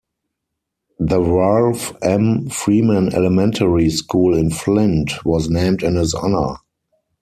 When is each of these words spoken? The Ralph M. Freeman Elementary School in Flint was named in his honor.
The 0.99 1.21
Ralph 1.21 1.93
M. 2.01 2.49
Freeman 2.49 3.13
Elementary 3.13 3.91
School 3.91 4.35
in 4.35 4.49
Flint 4.49 5.11
was 5.23 5.47
named 5.47 5.83
in 5.83 5.93
his 5.93 6.15
honor. 6.15 6.55